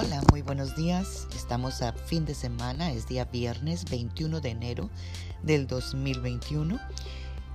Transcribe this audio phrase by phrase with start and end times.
[0.00, 1.26] Hola, muy buenos días.
[1.34, 4.90] Estamos a fin de semana, es día viernes 21 de enero
[5.42, 6.78] del 2021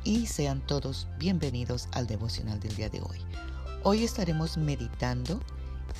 [0.04, 3.20] y sean todos bienvenidos al devocional del día de hoy.
[3.84, 5.40] Hoy estaremos meditando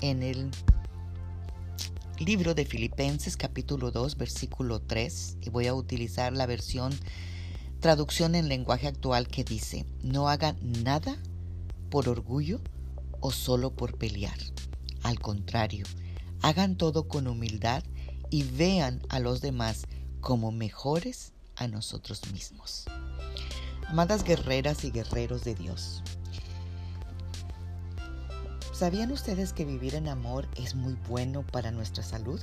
[0.02, 0.52] en el
[2.20, 6.92] libro de Filipenses capítulo 2 versículo 3 y voy a utilizar la versión
[7.80, 11.16] traducción en lenguaje actual que dice, no hagan nada
[11.90, 12.60] por orgullo
[13.22, 14.38] o solo por pelear.
[15.04, 15.86] Al contrario,
[16.44, 17.84] Hagan todo con humildad
[18.30, 19.88] y vean a los demás
[20.20, 22.84] como mejores a nosotros mismos.
[23.88, 26.04] Amadas guerreras y guerreros de Dios,
[28.74, 32.42] ¿sabían ustedes que vivir en amor es muy bueno para nuestra salud?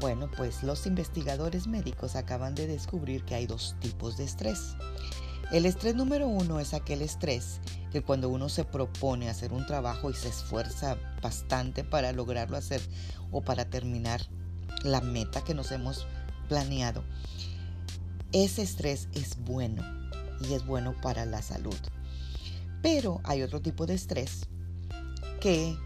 [0.00, 4.76] Bueno, pues los investigadores médicos acaban de descubrir que hay dos tipos de estrés.
[5.52, 10.08] El estrés número uno es aquel estrés que cuando uno se propone hacer un trabajo
[10.08, 12.80] y se esfuerza bastante para lograrlo hacer
[13.30, 14.22] o para terminar
[14.82, 16.06] la meta que nos hemos
[16.48, 17.04] planeado,
[18.32, 19.82] ese estrés es bueno
[20.40, 21.76] y es bueno para la salud.
[22.80, 24.48] Pero hay otro tipo de estrés
[25.38, 25.76] que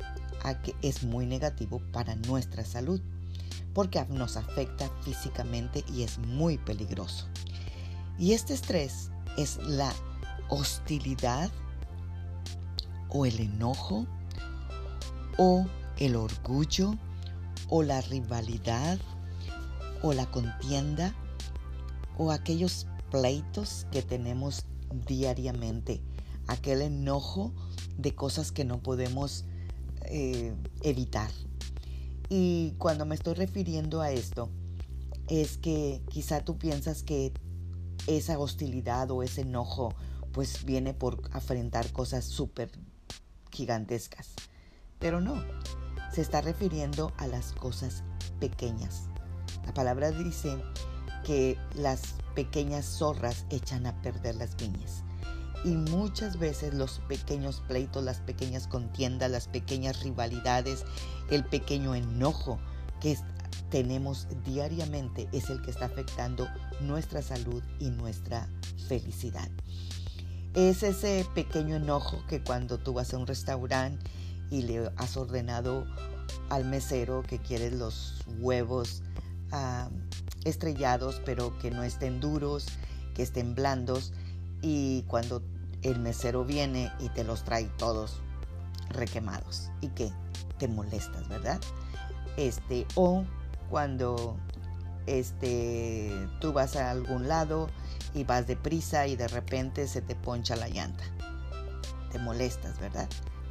[0.80, 3.00] es muy negativo para nuestra salud
[3.74, 7.26] porque nos afecta físicamente y es muy peligroso.
[8.16, 9.92] Y este estrés es la
[10.48, 11.50] hostilidad
[13.08, 14.06] o el enojo
[15.38, 15.66] o
[15.98, 16.96] el orgullo
[17.68, 18.98] o la rivalidad
[20.02, 21.14] o la contienda
[22.18, 24.64] o aquellos pleitos que tenemos
[25.06, 26.00] diariamente,
[26.46, 27.52] aquel enojo
[27.98, 29.44] de cosas que no podemos
[30.02, 31.30] eh, evitar.
[32.28, 34.50] Y cuando me estoy refiriendo a esto,
[35.28, 37.32] es que quizá tú piensas que
[38.06, 39.94] esa hostilidad o ese enojo
[40.32, 42.70] pues viene por afrontar cosas súper
[43.50, 44.34] gigantescas.
[44.98, 45.42] Pero no,
[46.12, 48.04] se está refiriendo a las cosas
[48.38, 49.04] pequeñas.
[49.64, 50.62] La palabra dice
[51.24, 55.02] que las pequeñas zorras echan a perder las viñas.
[55.64, 60.84] Y muchas veces los pequeños pleitos, las pequeñas contiendas, las pequeñas rivalidades,
[61.30, 62.58] el pequeño enojo
[63.00, 63.18] que
[63.70, 66.46] tenemos diariamente es el que está afectando
[66.80, 68.48] nuestra salud y nuestra
[68.88, 69.48] felicidad.
[70.54, 74.10] Es ese pequeño enojo que cuando tú vas a un restaurante
[74.50, 75.86] y le has ordenado
[76.48, 79.02] al mesero que quieres los huevos
[79.52, 79.90] ah,
[80.44, 82.66] estrellados pero que no estén duros,
[83.14, 84.12] que estén blandos
[84.62, 85.42] y cuando
[85.82, 88.20] el mesero viene y te los trae todos
[88.90, 90.10] requemados y que
[90.58, 91.60] te molestas, ¿verdad?
[92.36, 93.24] Este, o
[93.70, 94.36] cuando
[95.06, 97.68] este, tú vas a algún lado
[98.14, 101.04] y vas deprisa y de repente se te poncha la llanta.
[102.10, 103.08] Te molestas, ¿verdad?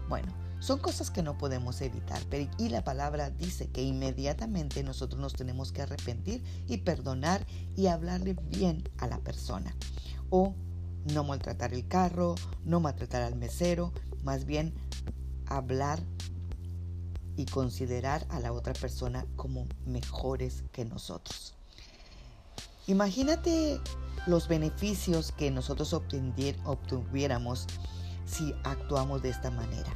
[0.09, 5.19] Bueno, son cosas que no podemos evitar, pero y la palabra dice que inmediatamente nosotros
[5.21, 7.45] nos tenemos que arrepentir y perdonar
[7.75, 9.75] y hablarle bien a la persona.
[10.29, 10.55] O
[11.13, 14.73] no maltratar el carro, no maltratar al mesero, más bien
[15.45, 16.01] hablar
[17.37, 21.53] y considerar a la otra persona como mejores que nosotros.
[22.87, 23.79] Imagínate
[24.27, 27.67] los beneficios que nosotros obtuviéramos
[28.25, 29.89] si actuamos de esta manera.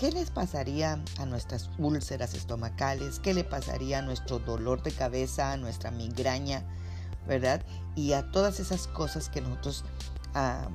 [0.00, 3.18] ¿Qué les pasaría a nuestras úlceras estomacales?
[3.18, 6.64] ¿Qué le pasaría a nuestro dolor de cabeza, a nuestra migraña,
[7.26, 7.62] verdad?
[7.96, 9.84] Y a todas esas cosas que nosotros,
[10.32, 10.70] a,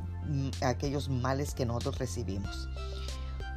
[0.62, 2.70] aquellos males que nosotros recibimos.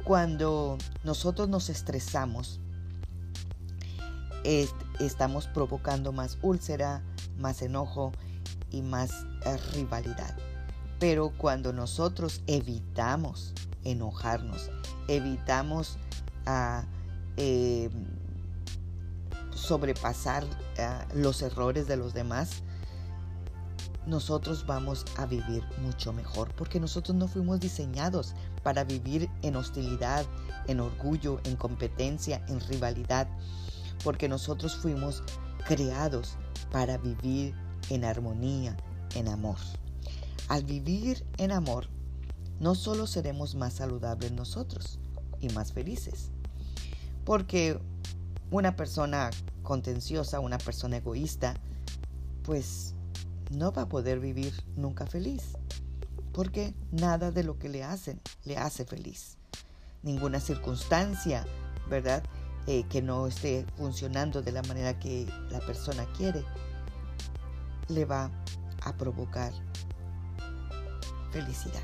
[0.09, 2.59] Cuando nosotros nos estresamos,
[4.99, 7.03] estamos provocando más úlcera,
[7.37, 8.11] más enojo
[8.71, 9.11] y más
[9.45, 10.35] eh, rivalidad.
[10.99, 13.53] Pero cuando nosotros evitamos
[13.83, 14.71] enojarnos,
[15.07, 15.99] evitamos
[16.47, 16.85] ah,
[17.37, 17.91] em,
[19.53, 20.43] sobrepasar
[20.79, 22.63] ah, los errores de los demás,
[24.09, 28.33] nosotros vamos a vivir mucho mejor, porque nosotros no fuimos diseñados
[28.63, 30.25] para vivir en hostilidad,
[30.67, 33.27] en orgullo, en competencia, en rivalidad,
[34.03, 35.23] porque nosotros fuimos
[35.65, 36.37] creados
[36.71, 37.53] para vivir
[37.89, 38.75] en armonía,
[39.15, 39.57] en amor.
[40.47, 41.87] Al vivir en amor,
[42.59, 44.99] no solo seremos más saludables nosotros
[45.39, 46.31] y más felices,
[47.23, 47.79] porque
[48.51, 49.29] una persona
[49.61, 51.53] contenciosa, una persona egoísta,
[52.43, 52.95] pues
[53.49, 55.57] no va a poder vivir nunca feliz,
[56.33, 59.37] porque nada de lo que le hacen le hace feliz.
[60.03, 61.45] Ninguna circunstancia,
[61.89, 62.23] ¿verdad?
[62.67, 66.43] Eh, que no esté funcionando de la manera que la persona quiere,
[67.87, 68.31] le va
[68.83, 69.51] a provocar
[71.31, 71.81] felicidad.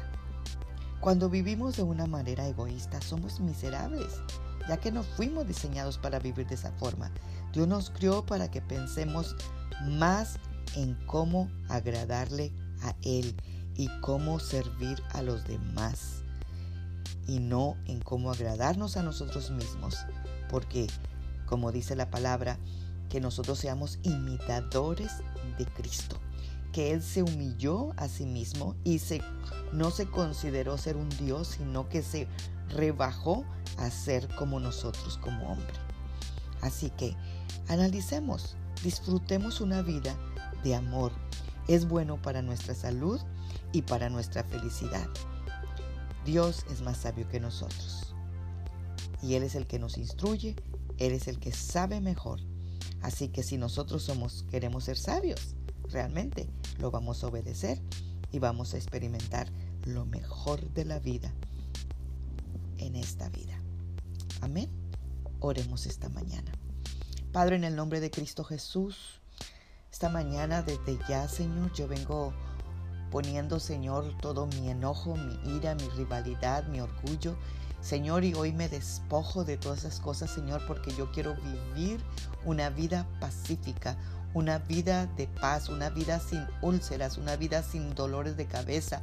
[1.02, 4.22] Cuando vivimos de una manera egoísta somos miserables
[4.68, 7.12] ya que no fuimos diseñados para vivir de esa forma.
[7.54, 9.36] Dios nos crió para que pensemos
[9.84, 10.38] más
[10.76, 12.52] en cómo agradarle
[12.84, 13.36] a Él
[13.76, 16.24] y cómo servir a los demás
[17.28, 19.98] y no en cómo agradarnos a nosotros mismos,
[20.50, 20.88] porque
[21.46, 22.58] como dice la palabra,
[23.10, 25.12] que nosotros seamos imitadores
[25.58, 26.18] de Cristo,
[26.72, 29.22] que Él se humilló a sí mismo y se,
[29.72, 32.28] no se consideró ser un Dios, sino que se
[32.70, 33.46] rebajó
[33.78, 35.76] a ser como nosotros, como hombre.
[36.62, 37.16] Así que
[37.68, 40.16] analicemos, disfrutemos una vida
[40.66, 41.14] de amor.
[41.68, 43.22] Es bueno para nuestra salud
[43.72, 45.08] y para nuestra felicidad.
[46.26, 48.16] Dios es más sabio que nosotros.
[49.22, 50.56] Y Él es el que nos instruye,
[50.98, 52.42] Él es el que sabe mejor.
[53.02, 55.56] Así que si nosotros somos, queremos ser sabios,
[55.90, 57.80] realmente lo vamos a obedecer
[58.32, 59.48] y vamos a experimentar
[59.86, 61.32] lo mejor de la vida
[62.80, 63.62] en esta vida.
[64.42, 64.72] Amén.
[65.40, 66.52] Oremos esta mañana.
[67.32, 69.22] Padre, en el nombre de Cristo Jesús,
[69.96, 72.34] esta mañana desde ya, Señor, yo vengo
[73.12, 77.38] poniendo, Señor, todo mi enojo, mi ira, mi rivalidad, mi orgullo.
[77.80, 82.04] Señor, y hoy me despojo de todas esas cosas, Señor, porque yo quiero vivir
[82.44, 83.96] una vida pacífica,
[84.34, 89.02] una vida de paz, una vida sin úlceras, una vida sin dolores de cabeza,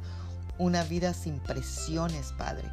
[0.59, 2.69] una vida sin presiones, Padre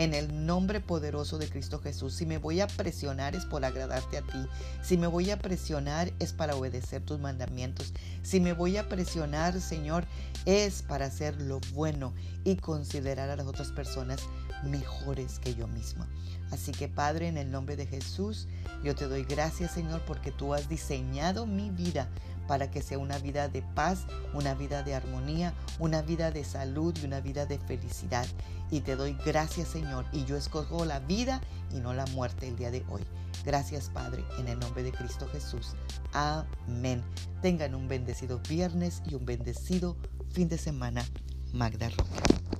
[0.00, 2.14] en el nombre poderoso de Cristo Jesús.
[2.14, 4.46] Si me voy a presionar es por agradarte a ti.
[4.82, 7.92] Si me voy a presionar es para obedecer tus mandamientos.
[8.22, 10.06] Si me voy a presionar, Señor,
[10.46, 12.14] es para hacer lo bueno
[12.44, 14.20] y considerar a las otras personas
[14.64, 16.08] mejores que yo misma.
[16.50, 18.48] Así que Padre, en el nombre de Jesús,
[18.82, 22.08] yo te doy gracias, Señor, porque tú has diseñado mi vida
[22.50, 26.92] para que sea una vida de paz, una vida de armonía, una vida de salud
[27.00, 28.26] y una vida de felicidad.
[28.72, 31.40] Y te doy gracias Señor y yo escojo la vida
[31.72, 33.02] y no la muerte el día de hoy.
[33.44, 35.76] Gracias Padre, en el nombre de Cristo Jesús.
[36.12, 37.04] Amén.
[37.40, 39.96] Tengan un bendecido viernes y un bendecido
[40.32, 41.04] fin de semana.
[41.52, 42.59] Magda Roca.